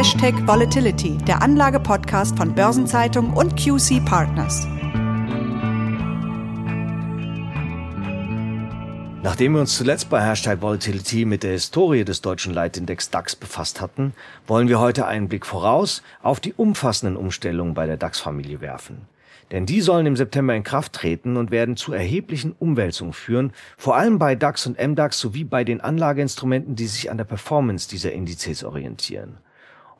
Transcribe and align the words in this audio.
Hashtag 0.00 0.32
Volatility, 0.48 1.18
der 1.28 1.42
Anlage-Podcast 1.42 2.38
von 2.38 2.54
Börsenzeitung 2.54 3.34
und 3.34 3.54
QC 3.54 4.02
Partners. 4.02 4.66
Nachdem 9.22 9.52
wir 9.52 9.60
uns 9.60 9.76
zuletzt 9.76 10.08
bei 10.08 10.26
Hashtag 10.26 10.62
Volatility 10.62 11.26
mit 11.26 11.42
der 11.42 11.50
Historie 11.50 12.06
des 12.06 12.22
deutschen 12.22 12.54
Leitindex 12.54 13.10
DAX 13.10 13.36
befasst 13.36 13.82
hatten, 13.82 14.14
wollen 14.46 14.68
wir 14.68 14.80
heute 14.80 15.06
einen 15.06 15.28
Blick 15.28 15.44
voraus 15.44 16.02
auf 16.22 16.40
die 16.40 16.54
umfassenden 16.54 17.18
Umstellungen 17.18 17.74
bei 17.74 17.86
der 17.86 17.98
DAX-Familie 17.98 18.62
werfen. 18.62 19.02
Denn 19.50 19.66
die 19.66 19.82
sollen 19.82 20.06
im 20.06 20.16
September 20.16 20.54
in 20.54 20.62
Kraft 20.62 20.94
treten 20.94 21.36
und 21.36 21.50
werden 21.50 21.76
zu 21.76 21.92
erheblichen 21.92 22.54
Umwälzungen 22.58 23.12
führen, 23.12 23.52
vor 23.76 23.96
allem 23.96 24.18
bei 24.18 24.34
DAX 24.34 24.66
und 24.66 24.80
MDAX 24.80 25.18
sowie 25.18 25.44
bei 25.44 25.62
den 25.62 25.82
Anlageinstrumenten, 25.82 26.74
die 26.74 26.86
sich 26.86 27.10
an 27.10 27.18
der 27.18 27.24
Performance 27.24 27.86
dieser 27.86 28.12
Indizes 28.12 28.64
orientieren. 28.64 29.36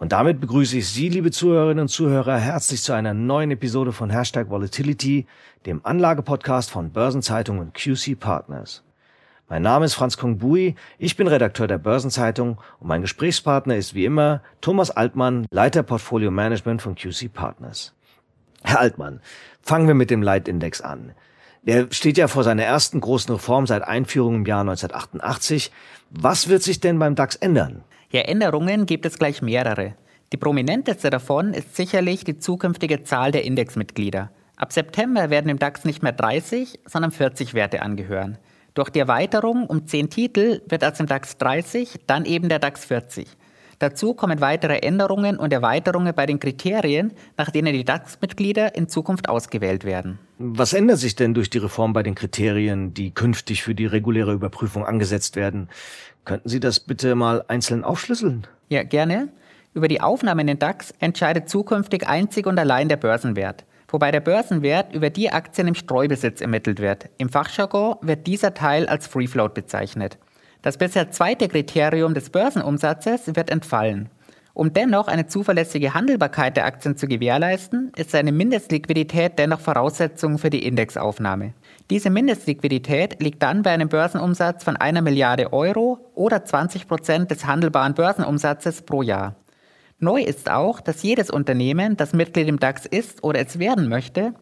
Und 0.01 0.13
damit 0.13 0.41
begrüße 0.41 0.79
ich 0.79 0.89
Sie, 0.89 1.11
liebe 1.11 1.31
Zuhörerinnen 1.31 1.83
und 1.83 1.89
Zuhörer, 1.89 2.39
herzlich 2.39 2.83
zu 2.83 2.95
einer 2.95 3.13
neuen 3.13 3.51
Episode 3.51 3.93
von 3.93 4.09
Hashtag 4.09 4.49
Volatility, 4.49 5.27
dem 5.67 5.85
Anlagepodcast 5.85 6.71
von 6.71 6.91
Börsenzeitung 6.91 7.59
und 7.59 7.75
QC 7.75 8.19
Partners. 8.19 8.83
Mein 9.51 9.61
Name 9.61 9.85
ist 9.85 9.93
Franz 9.93 10.17
Kongbui, 10.17 10.75
ich 10.97 11.19
bin 11.19 11.27
Redakteur 11.27 11.67
der 11.67 11.77
Börsenzeitung 11.77 12.57
und 12.79 12.89
mein 12.89 13.03
Gesprächspartner 13.03 13.77
ist 13.77 13.93
wie 13.93 14.07
immer 14.07 14.41
Thomas 14.63 14.91
Altmann, 14.91 15.45
Leiter 15.51 15.83
Portfolio 15.83 16.31
Management 16.31 16.81
von 16.81 16.95
QC 16.95 17.31
Partners. 17.31 17.93
Herr 18.63 18.81
Altmann, 18.81 19.21
fangen 19.61 19.87
wir 19.87 19.95
mit 19.95 20.09
dem 20.09 20.23
Leitindex 20.23 20.81
an. 20.81 21.13
Der 21.61 21.89
steht 21.91 22.17
ja 22.17 22.27
vor 22.27 22.43
seiner 22.43 22.65
ersten 22.65 23.03
großen 23.03 23.35
Reform 23.35 23.67
seit 23.67 23.83
Einführung 23.83 24.37
im 24.37 24.47
Jahr 24.47 24.63
1988. 24.63 25.71
Was 26.09 26.49
wird 26.49 26.63
sich 26.63 26.81
denn 26.81 26.99
beim 26.99 27.17
DAX 27.17 27.37
ändern? 27.37 27.85
Ja, 28.13 28.23
Änderungen 28.23 28.87
gibt 28.87 29.07
es 29.07 29.21
gleich 29.21 29.41
mehrere. 29.41 29.95
Die 30.33 30.37
prominenteste 30.37 31.11
davon 31.11 31.55
ist 31.55 31.77
sicherlich 31.77 32.25
die 32.25 32.39
zukünftige 32.39 33.05
Zahl 33.05 33.31
der 33.31 33.45
Indexmitglieder. 33.45 34.33
Ab 34.57 34.73
September 34.73 35.31
werden 35.31 35.49
im 35.49 35.61
DAX 35.61 35.85
nicht 35.85 36.03
mehr 36.03 36.11
30, 36.11 36.81
sondern 36.87 37.13
40 37.13 37.55
Werte 37.55 37.83
angehören. 37.83 38.39
Durch 38.75 38.91
die 38.91 38.99
Erweiterung 38.99 39.65
um 39.65 39.87
10 39.87 40.11
Titel 40.11 40.61
wird 40.69 40.83
als 40.83 40.99
im 40.99 41.07
DAX 41.07 41.39
30 41.39 42.01
dann 42.09 42.25
eben 42.25 42.49
der 42.49 42.59
DAX 42.59 42.85
40. 42.85 43.29
Dazu 43.81 44.13
kommen 44.13 44.43
weitere 44.43 44.81
Änderungen 44.81 45.39
und 45.39 45.55
Erweiterungen 45.55 46.15
bei 46.15 46.27
den 46.27 46.39
Kriterien, 46.39 47.15
nach 47.39 47.51
denen 47.51 47.73
die 47.73 47.85
DAX-Mitglieder 47.85 48.75
in 48.75 48.91
Zukunft 48.91 49.31
ausgewählt 49.31 49.85
werden. 49.85 50.19
Was 50.37 50.75
ändert 50.75 50.99
sich 50.99 51.17
denn 51.17 51.33
durch 51.33 51.49
die 51.49 51.59
Reform 51.59 51.95
bei 51.95 52.03
den 52.03 52.15
Kriterien, 52.15 52.93
die 52.93 53.11
künftig 53.11 53.63
für 53.63 53.75
die 53.75 53.87
reguläre 53.87 54.35
Überprüfung 54.35 54.85
angesetzt 54.85 55.35
werden? 55.35 55.71
Könnten 56.27 56.51
Sie 56.51 56.61
das 56.61 56.79
bitte 56.79 57.15
mal 57.15 57.43
einzeln 57.49 57.83
aufschlüsseln? 57.83 58.47
Ja, 58.69 58.83
gerne. 58.83 59.29
Über 59.73 59.89
die 59.89 60.03
Aufnahme 60.03 60.43
in 60.43 60.49
den 60.49 60.59
DAX 60.59 60.93
entscheidet 60.99 61.49
zukünftig 61.49 62.07
einzig 62.07 62.47
und 62.47 62.59
allein 62.59 62.91
der 62.91 62.99
Börsenwert. 62.99 63.65
Wobei 63.89 64.11
der 64.11 64.21
Börsenwert 64.21 64.95
über 64.95 65.09
die 65.09 65.33
Aktien 65.33 65.69
im 65.69 65.75
Streubesitz 65.75 66.43
ermittelt 66.43 66.81
wird. 66.81 67.09
Im 67.17 67.31
Fachjargon 67.31 67.97
wird 68.03 68.27
dieser 68.27 68.53
Teil 68.53 68.87
als 68.89 69.07
Free 69.07 69.27
Float 69.27 69.55
bezeichnet. 69.55 70.19
Das 70.63 70.77
bisher 70.77 71.11
zweite 71.11 71.49
Kriterium 71.49 72.13
des 72.15 72.31
Börsenumsatzes 72.31 73.35
wird 73.35 73.51
entfallen. 73.51 74.11
Um 74.53 74.73
dennoch 74.73 75.09
eine 75.09 75.27
zuverlässige 75.27 75.95
Handelbarkeit 75.95 76.57
der 76.57 76.67
Aktien 76.67 76.97
zu 76.97 77.07
gewährleisten, 77.07 77.93
ist 77.97 78.15
eine 78.15 78.33
Mindestliquidität 78.33 79.39
dennoch 79.39 79.61
Voraussetzung 79.61 80.39
für 80.39 80.51
die 80.51 80.67
Indexaufnahme. 80.67 81.55
Diese 81.89 82.11
Mindestliquidität 82.11 83.23
liegt 83.23 83.43
dann 83.43 83.63
bei 83.63 83.71
einem 83.71 83.89
Börsenumsatz 83.89 84.65
von 84.65 84.77
einer 84.77 85.01
Milliarde 85.03 85.53
Euro 85.53 86.11
oder 86.15 86.45
20 86.45 86.89
Prozent 86.89 87.31
des 87.31 87.47
handelbaren 87.47 87.95
Börsenumsatzes 87.95 88.83
pro 88.83 89.03
Jahr. 89.03 89.37
Neu 89.99 90.23
ist 90.23 90.51
auch, 90.51 90.81
dass 90.81 91.03
jedes 91.03 91.31
Unternehmen, 91.31 91.97
das 91.97 92.13
Mitglied 92.13 92.49
im 92.49 92.59
DAX 92.59 92.87
ist 92.87 93.23
oder 93.23 93.41
es 93.41 93.59
werden 93.59 93.89
möchte, 93.89 94.35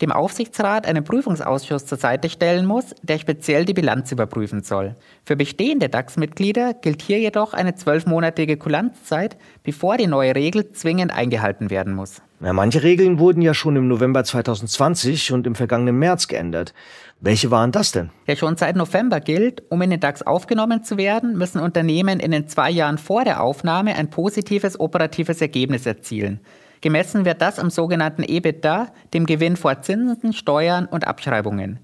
dem 0.00 0.12
Aufsichtsrat 0.12 0.86
einen 0.86 1.04
Prüfungsausschuss 1.04 1.86
zur 1.86 1.98
Seite 1.98 2.28
stellen 2.28 2.66
muss, 2.66 2.94
der 3.02 3.18
speziell 3.18 3.64
die 3.64 3.74
Bilanz 3.74 4.10
überprüfen 4.12 4.62
soll. 4.62 4.96
Für 5.24 5.36
bestehende 5.36 5.88
DAX-Mitglieder 5.88 6.74
gilt 6.74 7.02
hier 7.02 7.20
jedoch 7.20 7.54
eine 7.54 7.74
zwölfmonatige 7.74 8.56
Kulanzzeit, 8.56 9.36
bevor 9.62 9.96
die 9.96 10.06
neue 10.06 10.34
Regel 10.34 10.72
zwingend 10.72 11.12
eingehalten 11.12 11.70
werden 11.70 11.94
muss. 11.94 12.20
Ja, 12.40 12.52
manche 12.52 12.82
Regeln 12.82 13.18
wurden 13.18 13.40
ja 13.40 13.54
schon 13.54 13.76
im 13.76 13.88
November 13.88 14.24
2020 14.24 15.32
und 15.32 15.46
im 15.46 15.54
vergangenen 15.54 15.98
März 15.98 16.28
geändert. 16.28 16.74
Welche 17.20 17.50
waren 17.50 17.72
das 17.72 17.92
denn? 17.92 18.10
Ja, 18.26 18.36
schon 18.36 18.56
seit 18.56 18.76
November 18.76 19.20
gilt, 19.20 19.62
um 19.70 19.80
in 19.80 19.90
den 19.90 20.00
DAX 20.00 20.20
aufgenommen 20.22 20.82
zu 20.82 20.98
werden, 20.98 21.38
müssen 21.38 21.60
Unternehmen 21.60 22.20
in 22.20 22.32
den 22.32 22.48
zwei 22.48 22.70
Jahren 22.70 22.98
vor 22.98 23.24
der 23.24 23.42
Aufnahme 23.42 23.94
ein 23.94 24.10
positives 24.10 24.78
operatives 24.78 25.40
Ergebnis 25.40 25.86
erzielen. 25.86 26.40
Gemessen 26.84 27.24
wird 27.24 27.40
das 27.40 27.58
am 27.58 27.70
sogenannten 27.70 28.22
EBITDA, 28.22 28.92
dem 29.14 29.24
Gewinn 29.24 29.56
vor 29.56 29.80
Zinsen, 29.80 30.34
Steuern 30.34 30.84
und 30.84 31.06
Abschreibungen. 31.06 31.78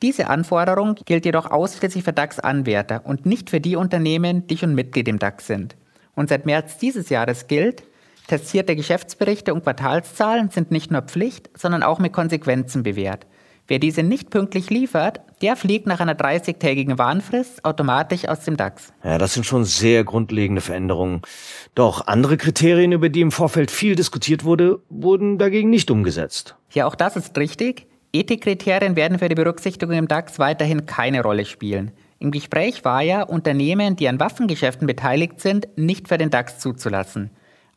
Diese 0.00 0.28
Anforderung 0.28 0.94
gilt 1.04 1.26
jedoch 1.26 1.50
ausschließlich 1.50 2.02
für 2.02 2.14
DAX-Anwärter 2.14 3.04
und 3.04 3.26
nicht 3.26 3.50
für 3.50 3.60
die 3.60 3.76
Unternehmen, 3.76 4.46
die 4.46 4.56
schon 4.56 4.74
Mitglied 4.74 5.08
im 5.08 5.18
DAX 5.18 5.46
sind. 5.46 5.76
Und 6.14 6.30
seit 6.30 6.46
März 6.46 6.78
dieses 6.78 7.10
Jahres 7.10 7.48
gilt, 7.48 7.82
testierte 8.28 8.76
Geschäftsberichte 8.76 9.52
und 9.52 9.62
Quartalszahlen 9.62 10.48
sind 10.48 10.70
nicht 10.70 10.90
nur 10.90 11.02
Pflicht, 11.02 11.50
sondern 11.54 11.82
auch 11.82 11.98
mit 11.98 12.14
Konsequenzen 12.14 12.82
bewährt. 12.82 13.26
Wer 13.68 13.80
diese 13.80 14.04
nicht 14.04 14.30
pünktlich 14.30 14.70
liefert, 14.70 15.20
der 15.42 15.56
fliegt 15.56 15.86
nach 15.86 15.98
einer 15.98 16.14
30-tägigen 16.14 16.98
Warnfrist 16.98 17.64
automatisch 17.64 18.28
aus 18.28 18.40
dem 18.40 18.56
DAX. 18.56 18.92
Ja, 19.02 19.18
das 19.18 19.34
sind 19.34 19.44
schon 19.44 19.64
sehr 19.64 20.04
grundlegende 20.04 20.60
Veränderungen. 20.60 21.22
Doch 21.74 22.06
andere 22.06 22.36
Kriterien, 22.36 22.92
über 22.92 23.08
die 23.08 23.22
im 23.22 23.32
Vorfeld 23.32 23.72
viel 23.72 23.96
diskutiert 23.96 24.44
wurde, 24.44 24.80
wurden 24.88 25.38
dagegen 25.38 25.68
nicht 25.68 25.90
umgesetzt. 25.90 26.54
Ja, 26.72 26.86
auch 26.86 26.94
das 26.94 27.16
ist 27.16 27.36
richtig. 27.36 27.86
Ethikkriterien 28.12 28.94
werden 28.94 29.18
für 29.18 29.28
die 29.28 29.34
Berücksichtigung 29.34 29.96
im 29.96 30.08
DAX 30.08 30.38
weiterhin 30.38 30.86
keine 30.86 31.22
Rolle 31.22 31.44
spielen. 31.44 31.90
Im 32.18 32.30
Gespräch 32.30 32.84
war 32.84 33.02
ja, 33.02 33.22
Unternehmen, 33.22 33.96
die 33.96 34.08
an 34.08 34.20
Waffengeschäften 34.20 34.86
beteiligt 34.86 35.40
sind, 35.40 35.68
nicht 35.76 36.08
für 36.08 36.18
den 36.18 36.30
DAX 36.30 36.60
zuzulassen. 36.60 37.30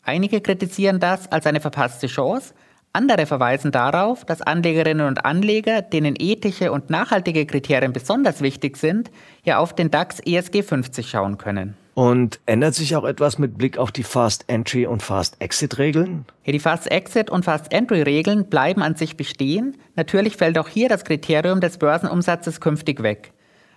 Einige 0.03 0.39
kritisieren 0.39 0.99
das 0.99 1.31
als 1.31 1.45
eine 1.45 1.59
verpasste 1.59 2.07
Chance, 2.07 2.53
andere 2.99 3.25
verweisen 3.25 3.71
darauf, 3.71 4.25
dass 4.25 4.41
Anlegerinnen 4.41 5.07
und 5.07 5.23
Anleger, 5.23 5.81
denen 5.81 6.15
ethische 6.19 6.73
und 6.73 6.89
nachhaltige 6.89 7.45
Kriterien 7.45 7.93
besonders 7.93 8.41
wichtig 8.41 8.75
sind, 8.75 9.09
ja 9.45 9.57
auf 9.57 9.73
den 9.73 9.89
DAX 9.89 10.19
ESG 10.19 10.63
50 10.63 11.09
schauen 11.09 11.37
können. 11.37 11.77
Und 11.93 12.41
ändert 12.45 12.75
sich 12.75 12.97
auch 12.97 13.05
etwas 13.05 13.37
mit 13.37 13.57
Blick 13.57 13.77
auf 13.77 13.93
die 13.93 14.03
Fast 14.03 14.43
Entry 14.47 14.85
und 14.85 15.01
Fast 15.01 15.37
Exit 15.39 15.77
Regeln? 15.77 16.25
Ja, 16.43 16.51
die 16.51 16.59
Fast 16.59 16.91
Exit 16.91 17.29
und 17.29 17.45
Fast 17.45 17.71
Entry 17.71 18.01
Regeln 18.01 18.49
bleiben 18.49 18.81
an 18.81 18.97
sich 18.97 19.15
bestehen. 19.15 19.77
Natürlich 19.95 20.35
fällt 20.35 20.57
auch 20.57 20.67
hier 20.67 20.89
das 20.89 21.05
Kriterium 21.05 21.61
des 21.61 21.77
Börsenumsatzes 21.77 22.59
künftig 22.59 23.01
weg. 23.01 23.31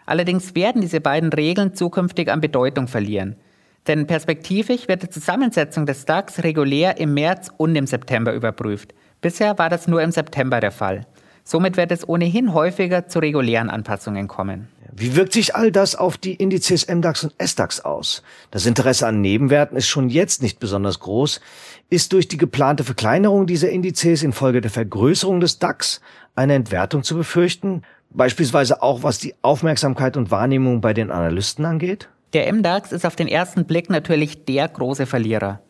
Allerdings 0.04 0.56
werden 0.56 0.82
diese 0.82 1.00
beiden 1.00 1.32
Regeln 1.32 1.76
zukünftig 1.76 2.28
an 2.28 2.40
Bedeutung 2.40 2.88
verlieren. 2.88 3.36
Denn 3.86 4.08
perspektivisch 4.08 4.88
wird 4.88 5.04
die 5.04 5.10
Zusammensetzung 5.10 5.86
des 5.86 6.06
DAX 6.06 6.42
regulär 6.42 6.98
im 6.98 7.14
März 7.14 7.52
und 7.56 7.76
im 7.76 7.86
September 7.86 8.32
überprüft. 8.32 8.94
Bisher 9.22 9.56
war 9.56 9.70
das 9.70 9.86
nur 9.86 10.02
im 10.02 10.10
September 10.10 10.60
der 10.60 10.72
Fall. 10.72 11.06
Somit 11.44 11.76
wird 11.76 11.92
es 11.92 12.08
ohnehin 12.08 12.52
häufiger 12.52 13.06
zu 13.06 13.20
regulären 13.20 13.70
Anpassungen 13.70 14.28
kommen. 14.28 14.68
Wie 14.94 15.16
wirkt 15.16 15.32
sich 15.32 15.56
all 15.56 15.72
das 15.72 15.94
auf 15.94 16.18
die 16.18 16.34
Indizes 16.34 16.86
MDAX 16.86 17.24
und 17.24 17.32
SDAX 17.38 17.80
aus? 17.80 18.22
Das 18.50 18.66
Interesse 18.66 19.06
an 19.06 19.20
Nebenwerten 19.20 19.76
ist 19.76 19.86
schon 19.86 20.10
jetzt 20.10 20.42
nicht 20.42 20.58
besonders 20.58 21.00
groß. 21.00 21.40
Ist 21.88 22.12
durch 22.12 22.28
die 22.28 22.36
geplante 22.36 22.84
Verkleinerung 22.84 23.46
dieser 23.46 23.70
Indizes 23.70 24.22
infolge 24.22 24.60
der 24.60 24.70
Vergrößerung 24.70 25.40
des 25.40 25.58
DAX 25.58 26.00
eine 26.34 26.54
Entwertung 26.54 27.04
zu 27.04 27.16
befürchten? 27.16 27.82
Beispielsweise 28.10 28.82
auch 28.82 29.02
was 29.02 29.18
die 29.18 29.34
Aufmerksamkeit 29.40 30.16
und 30.16 30.30
Wahrnehmung 30.30 30.80
bei 30.80 30.92
den 30.92 31.10
Analysten 31.10 31.64
angeht? 31.64 32.08
Der 32.34 32.52
MDAX 32.52 32.92
ist 32.92 33.06
auf 33.06 33.16
den 33.16 33.28
ersten 33.28 33.64
Blick 33.64 33.88
natürlich 33.88 34.44
der 34.44 34.68
große 34.68 35.06
Verlierer. 35.06 35.60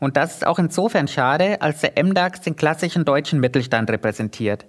Und 0.00 0.16
das 0.16 0.34
ist 0.34 0.46
auch 0.46 0.58
insofern 0.58 1.08
schade, 1.08 1.60
als 1.60 1.80
der 1.80 2.02
MDAX 2.02 2.40
den 2.40 2.56
klassischen 2.56 3.04
deutschen 3.04 3.40
Mittelstand 3.40 3.90
repräsentiert. 3.90 4.66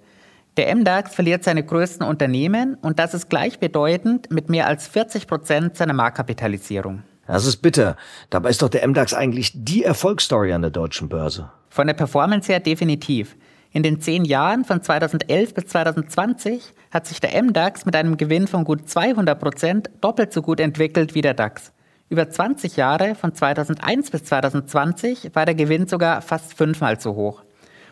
Der 0.56 0.74
MDAX 0.74 1.14
verliert 1.14 1.44
seine 1.44 1.64
größten 1.64 2.04
Unternehmen 2.04 2.74
und 2.74 2.98
das 2.98 3.14
ist 3.14 3.30
gleichbedeutend 3.30 4.30
mit 4.30 4.50
mehr 4.50 4.66
als 4.66 4.88
40 4.88 5.28
Prozent 5.28 5.76
seiner 5.76 5.92
Marktkapitalisierung. 5.92 7.04
Das 7.26 7.46
ist 7.46 7.58
bitter. 7.58 7.96
Dabei 8.28 8.50
ist 8.50 8.60
doch 8.60 8.68
der 8.68 8.86
MDAX 8.86 9.14
eigentlich 9.14 9.52
die 9.54 9.84
Erfolgsstory 9.84 10.52
an 10.52 10.62
der 10.62 10.72
deutschen 10.72 11.08
Börse. 11.08 11.50
Von 11.68 11.86
der 11.86 11.94
Performance 11.94 12.50
her 12.50 12.58
definitiv. 12.58 13.36
In 13.72 13.84
den 13.84 14.00
zehn 14.00 14.24
Jahren 14.24 14.64
von 14.64 14.82
2011 14.82 15.54
bis 15.54 15.66
2020 15.66 16.74
hat 16.90 17.06
sich 17.06 17.20
der 17.20 17.40
MDAX 17.40 17.86
mit 17.86 17.94
einem 17.94 18.16
Gewinn 18.16 18.48
von 18.48 18.64
gut 18.64 18.88
200 18.88 19.38
Prozent 19.38 19.90
doppelt 20.00 20.32
so 20.32 20.42
gut 20.42 20.58
entwickelt 20.58 21.14
wie 21.14 21.22
der 21.22 21.34
DAX. 21.34 21.72
Über 22.10 22.28
20 22.28 22.76
Jahre, 22.76 23.14
von 23.14 23.36
2001 23.36 24.10
bis 24.10 24.24
2020, 24.24 25.30
war 25.32 25.46
der 25.46 25.54
Gewinn 25.54 25.86
sogar 25.86 26.22
fast 26.22 26.54
fünfmal 26.54 26.98
so 26.98 27.14
hoch. 27.14 27.44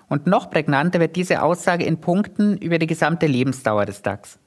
Und 0.09 0.27
noch 0.27 0.51
prägnanter 0.51 0.99
wird 0.99 1.15
diese 1.15 1.41
Aussage 1.41 1.85
in 1.85 2.01
Punkten 2.01 2.59
über 2.59 2.81
die 2.81 2.89
gesamte 2.89 3.29
Lebensdauer 3.29 3.87
des 3.87 4.03
DAX. 4.03 4.41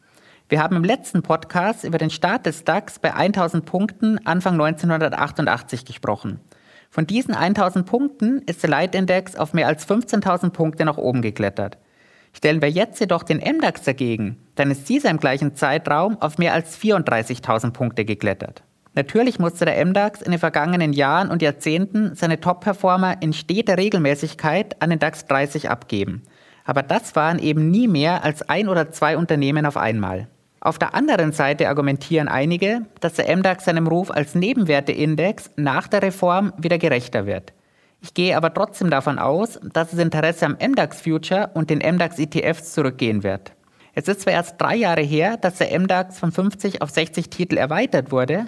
Wir 0.49 0.61
haben 0.61 0.75
im 0.75 0.83
letzten 0.83 1.21
Podcast 1.21 1.85
über 1.85 1.97
den 1.97 2.09
Start 2.09 2.45
des 2.45 2.65
DAX 2.65 2.99
bei 2.99 3.13
1000 3.13 3.63
Punkten 3.63 4.19
Anfang 4.25 4.55
1988 4.55 5.85
gesprochen. 5.85 6.41
Von 6.89 7.07
diesen 7.07 7.33
1000 7.33 7.85
Punkten 7.85 8.39
ist 8.39 8.63
der 8.63 8.69
Leitindex 8.71 9.37
auf 9.37 9.53
mehr 9.53 9.67
als 9.67 9.87
15.000 9.87 10.49
Punkte 10.49 10.83
nach 10.83 10.97
oben 10.97 11.21
geklettert. 11.21 11.77
Stellen 12.33 12.61
wir 12.61 12.69
jetzt 12.69 12.99
jedoch 12.99 13.23
den 13.23 13.37
MDAX 13.37 13.83
dagegen, 13.83 14.35
dann 14.55 14.69
ist 14.69 14.89
dieser 14.89 15.11
im 15.11 15.19
gleichen 15.21 15.55
Zeitraum 15.55 16.21
auf 16.21 16.37
mehr 16.37 16.53
als 16.53 16.77
34.000 16.77 17.71
Punkte 17.71 18.03
geklettert. 18.03 18.63
Natürlich 18.93 19.39
musste 19.39 19.65
der 19.65 19.85
MDAX 19.85 20.21
in 20.21 20.31
den 20.31 20.39
vergangenen 20.39 20.91
Jahren 20.91 21.29
und 21.29 21.41
Jahrzehnten 21.41 22.13
seine 22.15 22.41
Top-Performer 22.41 23.21
in 23.21 23.31
steter 23.31 23.77
Regelmäßigkeit 23.77 24.81
an 24.81 24.89
den 24.89 24.99
DAX 24.99 25.25
30 25.27 25.69
abgeben. 25.69 26.23
Aber 26.65 26.83
das 26.83 27.15
waren 27.15 27.39
eben 27.39 27.71
nie 27.71 27.87
mehr 27.87 28.23
als 28.23 28.47
ein 28.49 28.67
oder 28.67 28.91
zwei 28.91 29.17
Unternehmen 29.17 29.65
auf 29.65 29.77
einmal. 29.77 30.27
Auf 30.59 30.77
der 30.77 30.93
anderen 30.93 31.31
Seite 31.31 31.69
argumentieren 31.69 32.27
einige, 32.27 32.85
dass 32.99 33.13
der 33.13 33.35
MDAX 33.35 33.65
seinem 33.65 33.87
Ruf 33.87 34.11
als 34.11 34.35
Nebenwerteindex 34.35 35.51
nach 35.55 35.87
der 35.87 36.03
Reform 36.03 36.53
wieder 36.57 36.77
gerechter 36.77 37.25
wird. 37.25 37.53
Ich 38.01 38.13
gehe 38.13 38.35
aber 38.35 38.53
trotzdem 38.53 38.89
davon 38.89 39.19
aus, 39.19 39.59
dass 39.73 39.91
das 39.91 39.99
Interesse 39.99 40.45
am 40.45 40.57
MDAX 40.59 41.01
Future 41.01 41.51
und 41.53 41.69
den 41.69 41.79
MDAX 41.79 42.19
ETFs 42.19 42.73
zurückgehen 42.73 43.23
wird. 43.23 43.53
Es 43.93 44.07
ist 44.07 44.21
zwar 44.21 44.33
erst 44.33 44.59
drei 44.59 44.75
Jahre 44.75 45.01
her, 45.01 45.37
dass 45.37 45.57
der 45.57 45.77
MDAX 45.79 46.19
von 46.19 46.31
50 46.31 46.81
auf 46.81 46.89
60 46.89 47.29
Titel 47.29 47.57
erweitert 47.57 48.11
wurde, 48.11 48.45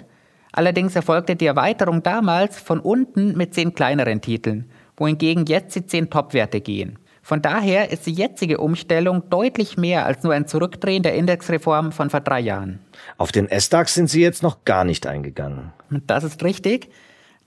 allerdings 0.54 0.96
erfolgte 0.96 1.36
die 1.36 1.46
Erweiterung 1.46 2.02
damals 2.02 2.58
von 2.58 2.80
unten 2.80 3.36
mit 3.36 3.54
zehn 3.54 3.74
kleineren 3.74 4.20
Titeln, 4.20 4.70
wohingegen 4.96 5.46
jetzt 5.46 5.74
die 5.76 5.86
zehn 5.86 6.08
Topwerte 6.08 6.60
gehen. 6.60 6.98
Von 7.22 7.40
daher 7.40 7.90
ist 7.90 8.06
die 8.06 8.12
jetzige 8.12 8.58
Umstellung 8.58 9.30
deutlich 9.30 9.78
mehr 9.78 10.04
als 10.04 10.22
nur 10.22 10.34
ein 10.34 10.46
Zurückdrehen 10.46 11.02
der 11.02 11.14
Indexreform 11.14 11.90
von 11.90 12.10
vor 12.10 12.20
drei 12.20 12.40
Jahren. 12.40 12.80
Auf 13.16 13.32
den 13.32 13.48
S-DAX 13.48 13.94
sind 13.94 14.10
Sie 14.10 14.20
jetzt 14.20 14.42
noch 14.42 14.64
gar 14.66 14.84
nicht 14.84 15.06
eingegangen. 15.06 15.72
Das 16.06 16.22
ist 16.22 16.44
richtig, 16.44 16.90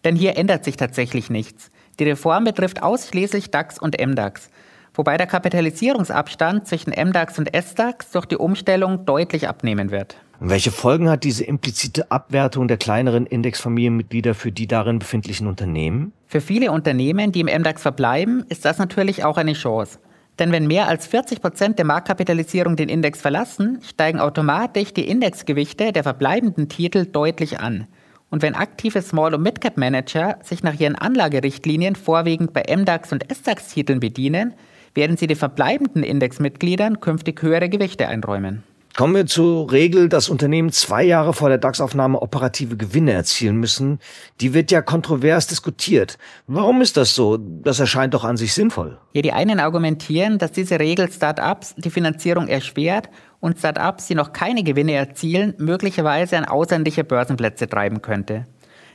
denn 0.04 0.16
hier 0.16 0.36
ändert 0.36 0.66
sich 0.66 0.78
tatsächlich 0.78 1.30
nichts. 1.30 1.70
Die 2.00 2.06
Reform 2.06 2.44
betrifft 2.44 2.82
ausschließlich 2.82 3.52
DAX 3.52 3.78
und 3.78 4.00
MDAX, 4.00 4.50
wobei 4.96 5.18
der 5.18 5.28
Kapitalisierungsabstand 5.28 6.68
zwischen 6.68 6.92
MDAX 6.92 7.38
und 7.38 7.54
S-DAX 7.54 8.12
durch 8.12 8.26
die 8.26 8.38
Umstellung 8.38 9.06
deutlich 9.06 9.48
abnehmen 9.48 9.92
wird. 9.92 10.18
Welche 10.40 10.72
Folgen 10.72 11.10
hat 11.10 11.24
diese 11.24 11.44
implizite 11.44 12.12
Abwertung 12.12 12.68
der 12.68 12.78
kleineren 12.78 13.26
Indexfamilienmitglieder 13.26 14.36
für 14.36 14.52
die 14.52 14.68
darin 14.68 15.00
befindlichen 15.00 15.48
Unternehmen? 15.48 16.14
Für 16.28 16.42
viele 16.42 16.72
Unternehmen, 16.72 17.32
die 17.32 17.40
im 17.40 17.48
MDAX 17.48 17.82
verbleiben, 17.82 18.46
ist 18.48 18.64
das 18.64 18.78
natürlich 18.78 19.24
auch 19.24 19.38
eine 19.38 19.54
Chance. 19.54 19.98
Denn 20.38 20.52
wenn 20.52 20.68
mehr 20.68 20.88
als 20.88 21.08
40 21.08 21.42
Prozent 21.42 21.80
der 21.80 21.86
Marktkapitalisierung 21.86 22.76
den 22.76 22.88
Index 22.88 23.20
verlassen, 23.20 23.80
steigen 23.82 24.20
automatisch 24.20 24.94
die 24.94 25.08
Indexgewichte 25.08 25.92
der 25.92 26.04
verbleibenden 26.04 26.70
Titel 26.70 27.06
deutlich 27.06 27.60
an. 27.60 27.88
Und 28.30 28.44
wenn 28.44 28.54
aktive 28.54 29.02
Small- 29.02 29.34
und 29.34 29.42
Midcap-Manager 29.42 30.38
sich 30.44 30.62
nach 30.62 30.80
ihren 30.80 30.96
Anlagerichtlinien 30.96 31.96
vorwiegend 31.96 32.54
bei 32.54 32.64
MDAX 32.70 33.12
und 33.12 33.26
SDAX-Titeln 33.32 34.00
bedienen, 34.00 34.54
werden 34.94 35.18
sie 35.18 35.26
den 35.26 35.38
verbleibenden 35.38 36.04
Indexmitgliedern 36.04 37.00
künftig 37.00 37.42
höhere 37.42 37.70
Gewichte 37.70 38.08
einräumen. 38.08 38.64
Kommen 38.98 39.14
wir 39.14 39.28
zur 39.28 39.72
Regel, 39.72 40.10
dass 40.10 40.28
Unternehmen 40.28 40.72
zwei 40.72 41.04
Jahre 41.04 41.32
vor 41.32 41.50
der 41.50 41.60
DAX-Aufnahme 41.60 42.20
operative 42.20 42.78
Gewinne 42.78 43.12
erzielen 43.12 43.58
müssen. 43.58 44.00
Die 44.42 44.56
wird 44.56 44.72
ja 44.72 44.82
kontrovers 44.82 45.46
diskutiert. 45.46 46.18
Warum 46.48 46.82
ist 46.82 46.98
das 46.98 47.14
so? 47.14 47.38
Das 47.38 47.80
erscheint 47.80 48.16
doch 48.16 48.24
an 48.24 48.38
sich 48.38 48.56
sinnvoll. 48.56 48.98
Ja, 49.14 49.22
die 49.22 49.34
einen 49.34 49.60
argumentieren, 49.60 50.40
dass 50.40 50.52
diese 50.52 50.80
Regel 50.80 51.12
Start-ups 51.12 51.76
die 51.78 51.92
Finanzierung 51.92 52.48
erschwert 52.48 53.12
und 53.40 53.60
Start-ups, 53.60 54.08
die 54.08 54.16
noch 54.16 54.34
keine 54.34 54.64
Gewinne 54.64 54.94
erzielen, 54.94 55.54
möglicherweise 55.60 56.36
an 56.36 56.46
ausländische 56.46 57.04
Börsenplätze 57.04 57.70
treiben 57.70 58.02
könnte. 58.02 58.48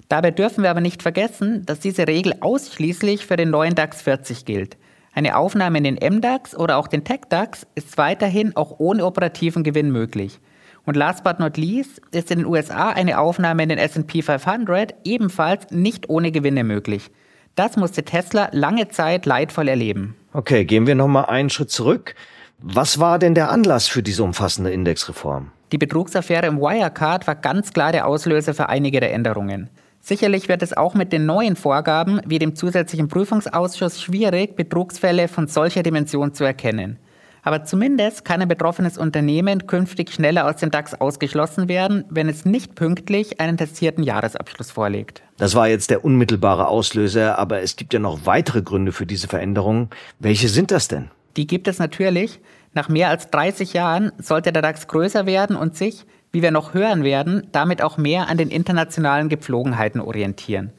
Dabei 0.09 0.33
dürfen 0.33 0.65
wir 0.65 0.71
aber 0.73 0.81
nicht 0.81 1.01
vergessen, 1.01 1.65
dass 1.65 1.79
diese 1.79 2.09
Regel 2.09 2.35
ausschließlich 2.41 3.25
für 3.25 3.37
den 3.37 3.51
neuen 3.51 3.77
DAX 3.77 4.03
40 4.03 4.47
gilt. 4.47 4.77
Eine 5.14 5.37
Aufnahme 5.37 5.79
in 5.79 5.85
den 5.85 6.17
MDAX 6.17 6.56
oder 6.56 6.79
auch 6.79 6.88
den 6.88 7.05
TechDAX 7.05 7.67
ist 7.75 7.99
weiterhin 7.99 8.56
auch 8.56 8.76
ohne 8.79 9.05
operativen 9.05 9.62
Gewinn 9.62 9.91
möglich. 9.91 10.41
Und 10.87 10.97
last 10.97 11.23
but 11.23 11.38
not 11.38 11.59
least 11.59 12.00
ist 12.12 12.31
in 12.31 12.38
den 12.38 12.47
USA 12.47 12.88
eine 12.88 13.19
Aufnahme 13.19 13.62
in 13.62 13.69
den 13.69 13.79
S&P 13.79 14.23
500 14.23 14.94
ebenfalls 15.05 15.70
nicht 15.70 16.09
ohne 16.09 16.32
Gewinne 16.32 16.64
möglich. 16.64 17.11
Das 17.55 17.76
musste 17.76 18.05
Tesla 18.05 18.49
lange 18.53 18.88
Zeit 18.88 19.26
leidvoll 19.26 19.69
erleben. 19.69 20.17
Okay, 20.32 20.64
gehen 20.64 20.87
wir 20.87 20.94
nochmal 20.94 21.26
einen 21.26 21.50
Schritt 21.50 21.70
zurück. 21.70 22.15
Was 22.58 22.99
war 22.99 23.19
denn 23.19 23.35
der 23.35 23.50
Anlass 23.50 23.88
für 23.88 24.03
diese 24.03 24.25
umfassende 24.25 24.73
Indexreform? 24.73 25.50
Die 25.73 25.79
Betrugsaffäre 25.79 26.47
im 26.47 26.58
Wirecard 26.58 27.26
war 27.26 27.35
ganz 27.35 27.73
klar 27.73 27.93
der 27.93 28.06
Auslöser 28.06 28.55
für 28.55 28.70
einige 28.70 29.00
der 29.00 29.12
Änderungen. 29.12 29.69
Sicherlich 30.05 30.49
wird 30.49 30.65
es 30.65 30.77
auch 30.77 30.95
mit 30.95 31.13
den 31.13 31.27
neuen 31.27 31.55
Vorgaben 31.55 32.21
wie 32.27 32.41
dem 32.41 32.57
zusätzlichen 32.57 33.07
Prüfungsausschuss 33.07 34.03
schwierig, 34.03 34.57
Betrugsfälle 34.57 35.29
von 35.29 35.47
solcher 35.47 35.85
Dimension 35.85 36.35
zu 36.35 36.43
erkennen. 36.43 36.99
Aber 37.45 37.65
zumindest 37.65 38.25
kann 38.25 38.43
ein 38.43 38.49
betroffenes 38.49 38.99
Unternehmen 38.99 39.69
künftig 39.69 40.13
schneller 40.13 40.47
aus 40.49 40.57
dem 40.57 40.73
DAX 40.73 40.95
ausgeschlossen 40.95 41.69
werden, 41.69 42.05
wenn 42.11 42.29
es 42.29 42.45
nicht 42.45 42.75
pünktlich 42.75 43.41
einen 43.41 43.57
testierten 43.57 44.03
Jahresabschluss 44.03 44.73
vorlegt. 44.73 45.23
Das 45.39 45.55
war 45.55 45.69
jetzt 45.69 45.91
der 45.91 46.05
unmittelbare 46.05 46.67
Auslöser, 46.67 47.39
aber 47.39 47.63
es 47.63 47.77
gibt 47.77 47.95
ja 47.95 48.01
noch 48.01 48.27
weitere 48.27 48.63
Gründe 48.63 48.91
für 48.91 49.07
diese 49.07 49.29
Veränderungen. 49.29 49.89
Welche 50.19 50.49
sind 50.49 50.73
das 50.73 50.89
denn? 50.89 51.11
Die 51.37 51.47
gibt 51.47 51.69
es 51.69 51.79
natürlich. 51.79 52.41
Nach 52.75 52.89
mehr 52.89 53.09
als 53.09 53.31
30 53.31 53.73
Jahren 53.73 54.11
sollte 54.19 54.53
der 54.53 54.63
DAX 54.63 54.89
größer 54.89 55.27
werden 55.27 55.55
und 55.55 55.77
sich, 55.77 56.07
wie 56.32 56.43
wir 56.43 56.50
noch 56.50 56.75
hören 56.75 57.05
werden, 57.05 57.46
damit 57.52 57.82
auch 57.82 57.99
mehr 57.99 58.29
an 58.29 58.38
den 58.38 58.49
internationalen 58.49 59.29
Gepflogenheiten 59.29 60.00
orientieren. 60.00 60.73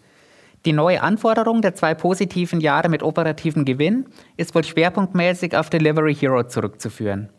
Die 0.65 0.73
neue 0.73 1.01
Anforderung 1.01 1.61
der 1.61 1.75
zwei 1.75 1.93
positiven 1.93 2.61
Jahre 2.61 2.89
mit 2.89 3.03
operativen 3.03 3.65
Gewinn 3.65 4.05
ist 4.37 4.55
wohl 4.55 4.63
schwerpunktmäßig 4.63 5.55
auf 5.55 5.69
Delivery 5.69 6.15
Hero 6.15 6.43
zurückzuführen. 6.43 7.29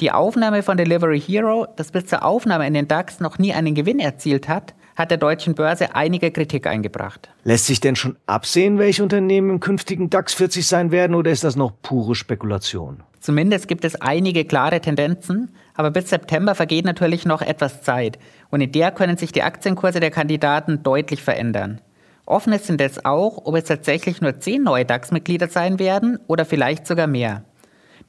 Die 0.00 0.12
Aufnahme 0.12 0.62
von 0.62 0.76
Delivery 0.76 1.20
Hero, 1.20 1.66
das 1.74 1.90
bis 1.90 2.06
zur 2.06 2.24
Aufnahme 2.24 2.68
in 2.68 2.74
den 2.74 2.86
DAX 2.86 3.18
noch 3.18 3.38
nie 3.38 3.52
einen 3.52 3.74
Gewinn 3.74 3.98
erzielt 3.98 4.48
hat, 4.48 4.74
hat 4.98 5.12
der 5.12 5.18
deutschen 5.18 5.54
Börse 5.54 5.94
einige 5.94 6.32
Kritik 6.32 6.66
eingebracht. 6.66 7.30
Lässt 7.44 7.66
sich 7.66 7.80
denn 7.80 7.94
schon 7.94 8.16
absehen, 8.26 8.78
welche 8.78 9.04
Unternehmen 9.04 9.48
im 9.48 9.60
künftigen 9.60 10.10
DAX 10.10 10.34
40 10.34 10.66
sein 10.66 10.90
werden 10.90 11.14
oder 11.14 11.30
ist 11.30 11.44
das 11.44 11.54
noch 11.54 11.72
pure 11.80 12.16
Spekulation? 12.16 13.04
Zumindest 13.20 13.68
gibt 13.68 13.84
es 13.84 14.00
einige 14.00 14.44
klare 14.44 14.80
Tendenzen, 14.80 15.54
aber 15.74 15.92
bis 15.92 16.10
September 16.10 16.56
vergeht 16.56 16.84
natürlich 16.84 17.24
noch 17.24 17.42
etwas 17.42 17.82
Zeit 17.82 18.18
und 18.50 18.60
in 18.60 18.72
der 18.72 18.90
können 18.90 19.16
sich 19.16 19.30
die 19.30 19.42
Aktienkurse 19.42 20.00
der 20.00 20.10
Kandidaten 20.10 20.82
deutlich 20.82 21.22
verändern. 21.22 21.80
Offen 22.26 22.52
ist 22.52 22.68
indes 22.68 23.04
auch, 23.04 23.46
ob 23.46 23.54
es 23.54 23.64
tatsächlich 23.64 24.20
nur 24.20 24.40
zehn 24.40 24.64
neue 24.64 24.84
DAX-Mitglieder 24.84 25.48
sein 25.48 25.78
werden 25.78 26.18
oder 26.26 26.44
vielleicht 26.44 26.86
sogar 26.86 27.06
mehr. 27.06 27.44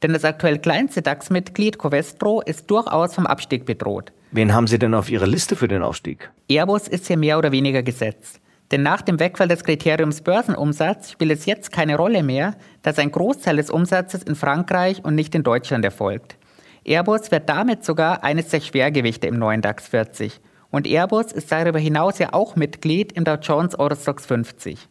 Denn 0.02 0.12
das 0.12 0.24
aktuell 0.24 0.58
kleinste 0.58 1.02
DAX-Mitglied 1.02 1.78
Covestro 1.78 2.40
ist 2.40 2.70
durchaus 2.70 3.14
vom 3.14 3.26
Abstieg 3.26 3.64
bedroht. 3.64 4.12
Wen 4.32 4.54
haben 4.54 4.68
Sie 4.68 4.78
denn 4.78 4.94
auf 4.94 5.10
Ihrer 5.10 5.26
Liste 5.26 5.56
für 5.56 5.66
den 5.66 5.82
Aufstieg? 5.82 6.30
Airbus 6.48 6.86
ist 6.86 7.08
hier 7.08 7.16
mehr 7.16 7.36
oder 7.36 7.50
weniger 7.50 7.82
gesetzt. 7.82 8.40
Denn 8.70 8.82
nach 8.82 9.02
dem 9.02 9.18
Wegfall 9.18 9.48
des 9.48 9.64
Kriteriums 9.64 10.20
Börsenumsatz 10.20 11.10
spielt 11.10 11.32
es 11.32 11.46
jetzt 11.46 11.72
keine 11.72 11.96
Rolle 11.96 12.22
mehr, 12.22 12.54
dass 12.82 13.00
ein 13.00 13.10
Großteil 13.10 13.56
des 13.56 13.70
Umsatzes 13.70 14.22
in 14.22 14.36
Frankreich 14.36 15.04
und 15.04 15.16
nicht 15.16 15.34
in 15.34 15.42
Deutschland 15.42 15.84
erfolgt. 15.84 16.36
Airbus 16.84 17.32
wird 17.32 17.48
damit 17.48 17.84
sogar 17.84 18.22
eines 18.22 18.48
der 18.48 18.60
Schwergewichte 18.60 19.26
im 19.26 19.38
neuen 19.38 19.62
DAX 19.62 19.88
40. 19.88 20.40
Und 20.70 20.86
Airbus 20.86 21.32
ist 21.32 21.50
darüber 21.50 21.80
hinaus 21.80 22.20
ja 22.20 22.32
auch 22.32 22.54
Mitglied 22.54 23.10
im 23.12 23.24
Dow 23.24 23.34
Jones 23.42 23.76
Eurostox 23.76 24.26
50. 24.26 24.88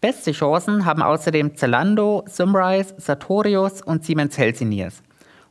Beste 0.00 0.32
Chancen 0.32 0.86
haben 0.86 1.02
außerdem 1.02 1.56
Zalando, 1.56 2.24
Symrise, 2.26 2.94
Sartorius 2.96 3.82
und 3.82 4.04
Siemens 4.04 4.38
Healthineers. 4.38 5.02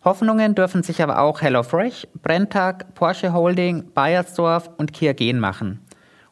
Hoffnungen 0.03 0.55
dürfen 0.55 0.81
sich 0.81 1.03
aber 1.03 1.20
auch 1.20 1.41
HelloFresh, 1.41 2.08
Brenntag, 2.24 2.96
Porsche 2.96 3.34
Holding, 3.34 3.93
Bayersdorf 3.93 4.70
und 4.77 4.93
Kia 4.93 5.13
Gen 5.13 5.39
machen. 5.39 5.79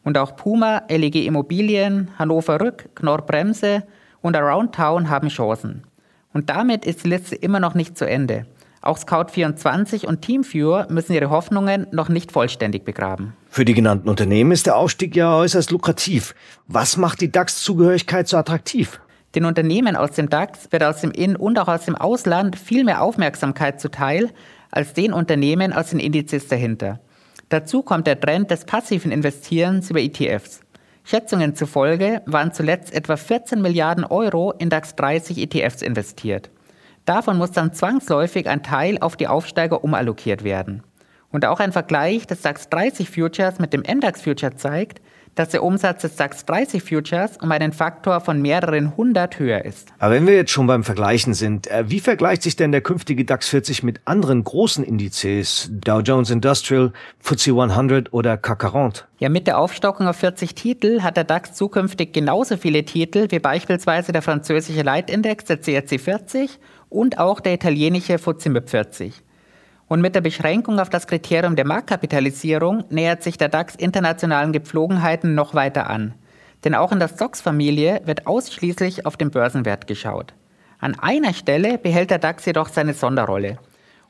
Und 0.03 0.17
auch 0.17 0.35
Puma, 0.35 0.81
LEG 0.89 1.25
Immobilien, 1.25 2.09
Hannover 2.17 2.59
Rück, 2.59 2.89
Knorr 2.95 3.21
Bremse 3.21 3.83
und 4.21 4.35
Around 4.35 4.73
Town 4.73 5.09
haben 5.09 5.29
Chancen. 5.29 5.83
Und 6.33 6.49
damit 6.49 6.83
ist 6.83 7.03
die 7.03 7.09
Liste 7.09 7.35
immer 7.35 7.59
noch 7.59 7.75
nicht 7.75 7.95
zu 7.95 8.05
Ende. 8.09 8.47
Auch 8.81 8.97
Scout24 8.97 10.05
und 10.05 10.21
Teamviewer 10.21 10.87
müssen 10.89 11.13
ihre 11.13 11.29
Hoffnungen 11.29 11.85
noch 11.91 12.09
nicht 12.09 12.31
vollständig 12.31 12.85
begraben. 12.85 13.33
Für 13.49 13.65
die 13.65 13.73
genannten 13.73 14.09
Unternehmen 14.09 14.51
ist 14.51 14.65
der 14.65 14.77
Aufstieg 14.77 15.15
ja 15.15 15.35
äußerst 15.35 15.69
lukrativ. 15.69 16.33
Was 16.67 16.97
macht 16.97 17.21
die 17.21 17.31
DAX-Zugehörigkeit 17.31 18.27
so 18.27 18.37
attraktiv? 18.37 18.99
Den 19.35 19.45
Unternehmen 19.45 19.95
aus 19.95 20.11
dem 20.11 20.29
DAX 20.29 20.71
wird 20.71 20.83
aus 20.83 21.01
dem 21.01 21.11
In- 21.11 21.35
und 21.35 21.59
auch 21.59 21.67
aus 21.67 21.85
dem 21.85 21.95
Ausland 21.95 22.57
viel 22.57 22.83
mehr 22.83 23.01
Aufmerksamkeit 23.01 23.79
zuteil 23.79 24.29
als 24.71 24.93
den 24.93 25.13
Unternehmen 25.13 25.71
aus 25.71 25.91
den 25.91 25.99
Indizes 25.99 26.47
dahinter. 26.47 26.99
Dazu 27.49 27.83
kommt 27.83 28.07
der 28.07 28.19
Trend 28.19 28.49
des 28.49 28.65
passiven 28.65 29.11
Investierens 29.11 29.89
über 29.89 29.99
ETFs. 29.99 30.61
Schätzungen 31.03 31.55
zufolge 31.55 32.21
waren 32.25 32.53
zuletzt 32.53 32.93
etwa 32.93 33.17
14 33.17 33.61
Milliarden 33.61 34.03
Euro 34.03 34.51
in 34.51 34.69
DAX 34.69 34.95
30 34.95 35.37
ETFs 35.39 35.81
investiert. 35.81 36.49
Davon 37.05 37.37
muss 37.37 37.51
dann 37.51 37.73
zwangsläufig 37.73 38.47
ein 38.47 38.61
Teil 38.61 38.99
auf 38.99 39.15
die 39.15 39.27
Aufsteiger 39.27 39.83
umallokiert 39.83 40.43
werden. 40.43 40.83
Und 41.31 41.45
auch 41.45 41.59
ein 41.59 41.71
Vergleich 41.71 42.27
des 42.27 42.41
DAX 42.41 42.69
30 42.69 43.09
Futures 43.09 43.59
mit 43.59 43.73
dem 43.73 43.81
MDAX 43.81 44.21
Future 44.21 44.55
zeigt, 44.55 45.01
dass 45.35 45.49
der 45.49 45.63
Umsatz 45.63 46.01
des 46.01 46.15
DAX 46.15 46.45
30 46.45 46.83
Futures 46.83 47.37
um 47.41 47.51
einen 47.51 47.71
Faktor 47.71 48.21
von 48.21 48.41
mehreren 48.41 48.95
hundert 48.97 49.39
höher 49.39 49.63
ist. 49.65 49.89
Aber 49.99 50.13
wenn 50.13 50.27
wir 50.27 50.35
jetzt 50.35 50.51
schon 50.51 50.67
beim 50.67 50.83
Vergleichen 50.83 51.33
sind, 51.33 51.67
äh, 51.67 51.89
wie 51.89 51.99
vergleicht 51.99 52.43
sich 52.43 52.55
denn 52.55 52.71
der 52.71 52.81
künftige 52.81 53.25
DAX 53.25 53.49
40 53.49 53.83
mit 53.83 54.01
anderen 54.05 54.43
großen 54.43 54.83
Indizes, 54.83 55.69
Dow 55.71 55.99
Jones 55.99 56.29
Industrial, 56.29 56.91
FTSE 57.19 57.51
100 57.51 58.13
oder 58.13 58.37
CAC 58.37 58.71
40? 58.71 59.05
Ja, 59.19 59.29
mit 59.29 59.47
der 59.47 59.57
Aufstockung 59.57 60.07
auf 60.07 60.17
40 60.17 60.55
Titel 60.55 61.01
hat 61.01 61.17
der 61.17 61.23
DAX 61.23 61.53
zukünftig 61.53 62.13
genauso 62.13 62.57
viele 62.57 62.83
Titel 62.83 63.27
wie 63.29 63.39
beispielsweise 63.39 64.11
der 64.11 64.21
französische 64.21 64.81
Leitindex, 64.81 65.45
der 65.45 65.57
CAC 65.57 65.99
40 65.99 66.59
und 66.89 67.19
auch 67.19 67.39
der 67.39 67.53
italienische 67.53 68.17
FTSE 68.17 68.49
MIP 68.49 68.69
40. 68.69 69.13
Und 69.89 70.01
mit 70.01 70.13
der 70.13 70.21
Beschränkung 70.21 70.79
auf 70.79 70.89
das 70.89 71.07
Kriterium 71.07 71.55
der 71.55 71.65
Marktkapitalisierung 71.65 72.85
nähert 72.89 73.23
sich 73.23 73.37
der 73.37 73.49
DAX 73.49 73.75
internationalen 73.75 74.53
Gepflogenheiten 74.53 75.33
noch 75.33 75.55
weiter 75.55 75.89
an. 75.89 76.13
Denn 76.63 76.75
auch 76.75 76.91
in 76.91 76.99
der 76.99 77.07
Stocks-Familie 77.07 78.01
wird 78.05 78.27
ausschließlich 78.27 79.07
auf 79.07 79.17
den 79.17 79.31
Börsenwert 79.31 79.87
geschaut. 79.87 80.35
An 80.79 80.97
einer 80.99 81.33
Stelle 81.33 81.79
behält 81.79 82.11
der 82.11 82.19
DAX 82.19 82.45
jedoch 82.45 82.69
seine 82.69 82.93
Sonderrolle. 82.93 83.57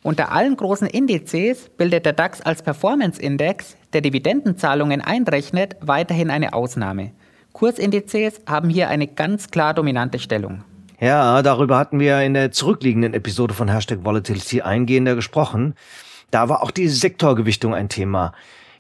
Unter 0.04 0.34
allen 0.34 0.58
großen 0.58 0.88
Indizes 0.88 1.70
bildet 1.70 2.06
der 2.06 2.14
DAX 2.14 2.42
als 2.42 2.62
Performance-Index, 2.62 3.78
der 3.94 4.02
Dividendenzahlungen 4.02 5.00
einrechnet, 5.00 5.78
weiterhin 5.80 6.30
eine 6.30 6.54
Ausnahme. 6.54 7.12
Kursindizes 7.54 8.42
haben 8.48 8.70
hier 8.70 8.90
eine 8.90 9.08
ganz 9.08 9.50
klar 9.50 9.74
dominante 9.74 10.20
Stellung. 10.20 10.64
Ja, 11.00 11.42
darüber 11.42 11.78
hatten 11.78 12.00
wir 12.00 12.22
in 12.22 12.34
der 12.34 12.52
zurückliegenden 12.52 13.14
Episode 13.14 13.54
von 13.54 13.70
Hashtag 13.70 14.04
Volatility 14.04 14.62
eingehender 14.62 15.16
gesprochen. 15.16 15.76
Da 16.30 16.50
war 16.50 16.62
auch 16.62 16.72
die 16.72 16.90
Sektorgewichtung 16.90 17.74
ein 17.74 17.88
Thema. 17.88 18.34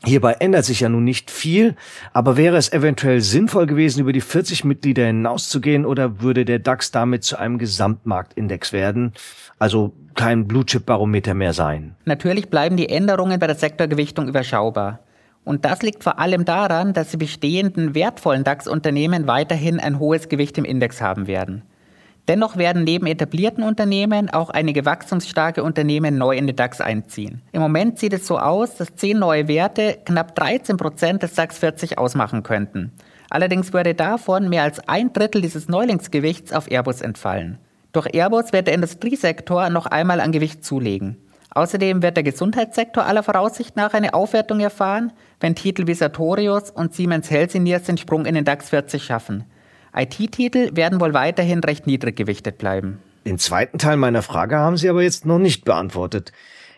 Hierbei 0.03 0.33
ändert 0.33 0.65
sich 0.65 0.81
ja 0.81 0.89
nun 0.89 1.03
nicht 1.03 1.31
viel, 1.31 1.75
aber 2.13 2.38
wäre 2.38 2.57
es 2.57 2.71
eventuell 2.71 3.19
sinnvoll 3.21 3.65
gewesen, 3.65 4.01
über 4.01 4.13
die 4.13 4.21
40 4.21 4.63
Mitglieder 4.63 5.05
hinauszugehen 5.05 5.85
oder 5.85 6.21
würde 6.21 6.45
der 6.45 6.59
DAX 6.59 6.91
damit 6.91 7.23
zu 7.23 7.38
einem 7.38 7.57
Gesamtmarktindex 7.57 8.71
werden? 8.71 9.13
Also 9.57 9.93
kein 10.15 10.47
Blue-Chip-Barometer 10.47 11.33
mehr 11.33 11.53
sein. 11.53 11.95
Natürlich 12.05 12.49
bleiben 12.49 12.77
die 12.77 12.89
Änderungen 12.89 13.39
bei 13.39 13.47
der 13.47 13.57
Sektorgewichtung 13.57 14.27
überschaubar. 14.27 14.99
Und 15.43 15.65
das 15.65 15.81
liegt 15.81 16.03
vor 16.03 16.19
allem 16.19 16.45
daran, 16.45 16.93
dass 16.93 17.11
die 17.11 17.17
bestehenden 17.17 17.95
wertvollen 17.95 18.43
DAX-Unternehmen 18.43 19.27
weiterhin 19.27 19.79
ein 19.79 19.99
hohes 19.99 20.29
Gewicht 20.29 20.57
im 20.57 20.65
Index 20.65 21.01
haben 21.01 21.27
werden. 21.27 21.63
Dennoch 22.29 22.57
werden 22.57 22.83
neben 22.83 23.07
etablierten 23.07 23.63
Unternehmen 23.63 24.29
auch 24.29 24.51
einige 24.51 24.86
wachstumsstarke 24.86 25.63
Unternehmen 25.63 26.19
neu 26.19 26.38
in 26.38 26.45
den 26.45 26.55
DAX 26.55 26.79
einziehen. 26.79 27.41
Im 27.53 27.59
Moment 27.59 27.98
sieht 27.98 28.13
es 28.13 28.27
so 28.27 28.38
aus, 28.38 28.75
dass 28.75 28.93
zehn 28.93 29.17
neue 29.17 29.48
Werte 29.48 29.98
knapp 30.05 30.36
13 30.36 30.77
Prozent 30.77 31.24
des 31.24 31.33
DAX 31.33 31.57
40 31.57 31.98
ausmachen 31.98 32.43
könnten. 32.43 32.91
Allerdings 33.31 33.74
würde 33.74 33.95
davon 33.95 34.48
mehr 34.48 34.62
als 34.62 34.88
ein 34.88 35.12
Drittel 35.12 35.41
dieses 35.41 35.69
Neulingsgewichts 35.69 36.53
auf 36.53 36.69
Airbus 36.69 37.01
entfallen. 37.01 37.57
Durch 37.93 38.13
Airbus 38.13 38.53
wird 38.53 38.67
der 38.67 38.75
Industriesektor 38.75 39.71
noch 39.71 39.88
einmal 39.88 40.21
an 40.21 40.31
Gewicht 40.31 40.63
zulegen. 40.63 41.17
Außerdem 41.50 42.03
wird 42.03 42.15
der 42.15 42.24
Gesundheitssektor 42.24 43.05
aller 43.05 43.24
Voraussicht 43.24 43.75
nach 43.75 43.95
eine 43.95 44.13
Aufwertung 44.13 44.59
erfahren, 44.59 45.13
wenn 45.39 45.55
Titel 45.55 45.88
wie 45.88 45.95
Sartorius 45.95 46.69
und 46.69 46.93
Siemens 46.93 47.31
Healthineers 47.31 47.86
den 47.86 47.98
Sprung 47.98 48.27
in 48.27 48.36
den 48.36 48.45
DAX 48.45 48.69
40 48.69 49.03
schaffen. 49.03 49.45
IT-Titel 49.96 50.75
werden 50.75 51.00
wohl 51.00 51.13
weiterhin 51.13 51.60
recht 51.60 51.88
niedrig 51.88 52.15
gewichtet 52.15 52.58
bleiben. 52.58 53.00
Den 53.25 53.38
zweiten 53.38 53.77
Teil 53.77 53.98
meiner 53.98 54.22
Frage 54.22 54.58
haben 54.58 54.77
Sie 54.77 54.89
aber 54.89 55.03
jetzt 55.03 55.25
noch 55.25 55.39
nicht 55.39 55.65
beantwortet. 55.65 56.31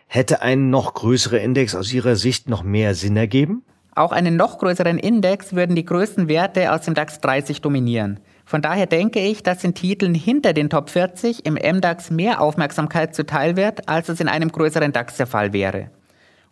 Hätte 0.08 0.42
ein 0.42 0.70
noch 0.70 0.94
größerer 0.94 1.40
Index 1.40 1.76
aus 1.76 1.94
Ihrer 1.94 2.16
Sicht 2.16 2.50
noch 2.50 2.64
mehr 2.64 2.96
Sinn 2.96 3.16
ergeben? 3.16 3.64
Auch 3.96 4.12
einen 4.12 4.36
noch 4.36 4.58
größeren 4.58 4.98
Index 4.98 5.54
würden 5.54 5.76
die 5.76 5.86
größten 5.86 6.28
Werte 6.30 6.74
aus 6.74 6.82
dem 6.82 6.94
DAX 6.94 7.20
30 7.20 7.62
dominieren. 7.62 8.20
Von 8.46 8.62
daher 8.62 8.86
denke 8.86 9.20
ich, 9.20 9.44
dass 9.44 9.60
den 9.60 9.74
Titeln 9.74 10.14
hinter 10.14 10.54
den 10.54 10.70
Top 10.70 10.90
40 10.90 11.46
im 11.46 11.54
MDAX 11.54 12.10
mehr 12.10 12.42
Aufmerksamkeit 12.42 13.16
zuteil 13.16 13.56
wird, 13.56 13.88
als 13.88 14.10
es 14.10 14.20
in 14.20 14.28
einem 14.28 14.52
größeren 14.52 14.92
DAX 14.92 15.18
der 15.18 15.28
Fall 15.28 15.54
wäre. 15.54 15.90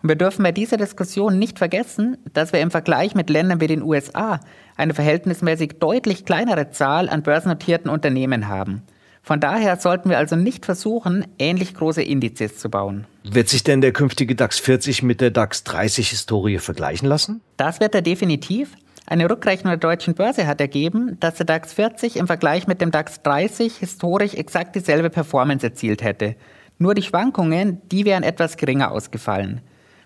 Und 0.01 0.10
wir 0.10 0.15
dürfen 0.15 0.44
bei 0.44 0.51
dieser 0.51 0.77
Diskussion 0.77 1.38
nicht 1.38 1.58
vergessen, 1.58 2.18
dass 2.34 2.53
wir 2.53 2.62
im 2.62 2.72
Vergleich 2.72 3.15
mit 3.15 3.29
Ländern 3.29 3.60
wie 3.60 3.68
den 3.68 3.84
USA 3.84 4.39
eine 4.77 4.94
verhältnismäßig 4.94 5.79
deutlich 5.79 6.24
kleinere 6.24 6.72
Zahl 6.72 7.10
an 7.10 7.22
börsennotierten 7.22 7.91
Unternehmen 7.91 8.48
haben. 8.48 8.84
Von 9.22 9.41
daher 9.41 9.77
sollten 9.77 10.10
wir 10.10 10.18
also 10.18 10.38
nicht 10.38 10.65
versuchen, 10.65 11.25
ähnlich 11.38 11.74
große 11.75 12.01
Indizes 12.01 12.58
zu 12.58 12.70
bauen. 12.70 13.06
Wird 13.24 13.50
sich 13.50 13.63
denn 13.63 13.82
der 13.82 13.91
künftige 13.91 14.36
DAX 14.36 14.58
40 14.60 15.03
mit 15.03 15.20
der 15.20 15.32
DAX 15.32 15.65
30 15.65 16.10
Historie 16.10 16.58
vergleichen 16.60 17.08
lassen? 17.08 17.41
Das 17.58 17.82
wird 17.82 17.94
er 17.94 18.01
definitiv. 18.01 18.72
Eine 19.06 19.29
Rückrechnung 19.29 19.72
der 19.72 19.77
deutschen 19.77 20.13
Börse 20.13 20.48
hat 20.48 20.62
ergeben, 20.62 21.18
dass 21.20 21.36
der 21.36 21.46
DAX 21.46 21.74
40 21.74 22.15
im 22.15 22.27
Vergleich 22.27 22.68
mit 22.68 22.79
dem 22.79 22.91
DAX 22.91 23.22
30 23.22 23.75
historisch 23.77 24.34
exakt 24.34 24.75
dieselbe 24.75 25.10
Performance 25.10 25.65
erzielt 25.65 26.01
hätte. 26.01 26.36
Nur 26.77 26.96
die 26.96 27.01
Schwankungen, 27.01 27.82
die 27.91 28.06
wären 28.06 28.24
etwas 28.24 28.56
geringer 28.56 28.91
ausgefallen. 28.91 29.62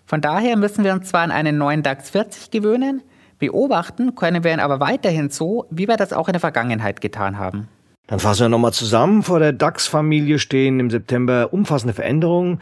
Von 0.06 0.20
daher 0.20 0.56
müssen 0.56 0.84
wir 0.84 0.92
uns 0.92 1.08
zwar 1.08 1.22
an 1.22 1.30
einen 1.30 1.58
neuen 1.58 1.82
DAX 1.82 2.10
40 2.10 2.50
gewöhnen, 2.50 3.02
beobachten 3.38 4.14
können 4.14 4.44
wir 4.44 4.52
ihn 4.52 4.60
aber 4.60 4.80
weiterhin 4.80 5.30
so, 5.30 5.66
wie 5.70 5.88
wir 5.88 5.96
das 5.96 6.12
auch 6.12 6.28
in 6.28 6.32
der 6.32 6.40
Vergangenheit 6.40 7.00
getan 7.00 7.38
haben. 7.38 7.68
Dann 8.06 8.20
fassen 8.20 8.42
wir 8.42 8.48
nochmal 8.50 8.74
zusammen. 8.74 9.22
Vor 9.22 9.38
der 9.38 9.54
DAX-Familie 9.54 10.38
stehen 10.38 10.78
im 10.78 10.90
September 10.90 11.52
umfassende 11.52 11.94
Veränderungen, 11.94 12.60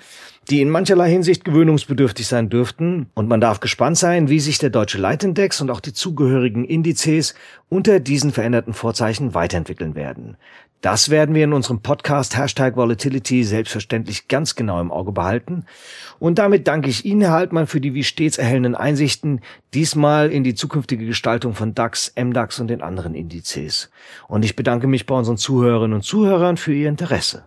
die 0.49 0.61
in 0.61 0.71
mancherlei 0.71 1.11
Hinsicht 1.11 1.45
gewöhnungsbedürftig 1.45 2.29
sein 2.29 2.49
dürften. 2.49 3.07
Und 3.15 3.29
man 3.29 3.41
darf 3.41 3.59
gespannt 3.59 3.99
sein, 3.99 4.29
wie 4.29 4.39
sich 4.39 4.59
der 4.59 4.71
deutsche 4.71 4.99
Leitindex 4.99 5.61
und 5.61 5.71
auch 5.71 5.81
die 5.81 5.93
zugehörigen 5.93 6.65
Indizes 6.65 7.35
unter 7.69 7.99
diesen 7.99 8.31
veränderten 8.31 8.73
Vorzeichen 8.73 9.35
weiterentwickeln 9.35 9.97
werden. 9.97 10.37
Das 10.83 11.11
werden 11.11 11.37
wir 11.37 11.45
in 11.45 11.53
unserem 11.53 11.81
Podcast 11.81 12.37
Hashtag 12.37 12.75
Volatility 12.75 13.45
selbstverständlich 13.45 14.27
ganz 14.27 14.57
genau 14.57 14.81
im 14.81 14.91
Auge 14.91 15.13
behalten. 15.13 15.65
Und 16.19 16.41
damit 16.41 16.67
danke 16.67 16.91
ich 16.91 17.05
Ihnen, 17.05 17.21
Herr 17.21 17.31
Haltmann, 17.31 17.69
für 17.69 17.81
die 17.81 17.95
wie 17.95 18.03
stets 18.03 18.37
erhellenden 18.37 18.75
Einsichten, 18.75 19.43
diesmal 19.75 20.33
in 20.33 20.43
die 20.43 20.57
zukünftige 20.57 21.07
Gestaltung 21.07 21.55
von 21.55 21.77
DAX, 21.77 22.13
MDAX 22.17 22.59
und 22.59 22.67
den 22.67 22.83
anderen 22.83 23.15
Indizes. 23.15 23.91
Und 24.27 24.45
ich 24.45 24.57
bedanke 24.57 24.89
mich 24.89 25.07
bei 25.07 25.15
unseren 25.15 25.37
Zuhörerinnen 25.37 25.95
und 25.95 26.03
Zuhörern 26.03 26.57
für 26.57 26.75
Ihr 26.75 26.89
Interesse. 26.89 27.45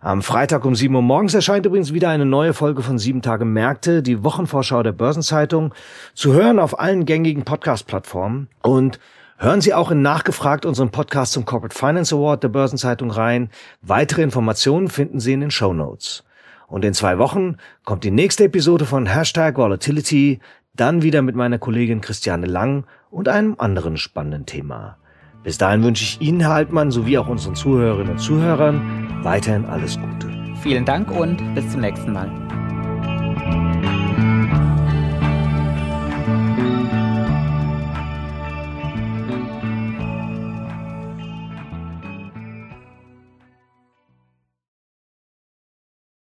Am 0.00 0.22
Freitag 0.22 0.64
um 0.64 0.74
7 0.74 0.92
Uhr 0.92 1.02
morgens 1.02 1.34
erscheint 1.34 1.66
übrigens 1.66 1.94
wieder 1.94 2.08
eine 2.08 2.26
neue 2.26 2.52
Folge 2.52 2.82
von 2.82 2.98
7 2.98 3.22
Tage 3.22 3.44
Märkte, 3.44 4.02
die 4.02 4.24
Wochenvorschau 4.24 4.82
der 4.82 4.90
Börsenzeitung, 4.90 5.72
zu 6.14 6.32
hören 6.32 6.58
auf 6.58 6.80
allen 6.80 7.06
gängigen 7.06 7.44
Podcast-Plattformen 7.44 8.48
und 8.62 8.98
Hören 9.38 9.60
Sie 9.60 9.74
auch 9.74 9.90
in 9.90 10.00
Nachgefragt 10.00 10.64
unseren 10.64 10.90
Podcast 10.90 11.32
zum 11.32 11.44
Corporate 11.44 11.76
Finance 11.76 12.14
Award 12.14 12.42
der 12.42 12.48
Börsenzeitung 12.48 13.10
rein. 13.10 13.50
Weitere 13.82 14.22
Informationen 14.22 14.88
finden 14.88 15.20
Sie 15.20 15.34
in 15.34 15.40
den 15.40 15.50
Show 15.50 15.74
Notes. 15.74 16.24
Und 16.68 16.86
in 16.86 16.94
zwei 16.94 17.18
Wochen 17.18 17.56
kommt 17.84 18.04
die 18.04 18.10
nächste 18.10 18.44
Episode 18.44 18.86
von 18.86 19.04
Hashtag 19.04 19.58
Volatility, 19.58 20.40
dann 20.74 21.02
wieder 21.02 21.20
mit 21.20 21.36
meiner 21.36 21.58
Kollegin 21.58 22.00
Christiane 22.00 22.46
Lang 22.46 22.84
und 23.10 23.28
einem 23.28 23.56
anderen 23.58 23.98
spannenden 23.98 24.46
Thema. 24.46 24.96
Bis 25.44 25.58
dahin 25.58 25.84
wünsche 25.84 26.02
ich 26.02 26.20
Ihnen, 26.20 26.40
Herr 26.40 26.52
Altmann, 26.52 26.90
sowie 26.90 27.18
auch 27.18 27.28
unseren 27.28 27.54
Zuhörerinnen 27.54 28.12
und 28.12 28.18
Zuhörern 28.18 29.20
weiterhin 29.22 29.66
alles 29.66 29.98
Gute. 30.00 30.28
Vielen 30.62 30.86
Dank 30.86 31.10
und 31.10 31.54
bis 31.54 31.70
zum 31.70 31.82
nächsten 31.82 32.12
Mal. 32.12 32.45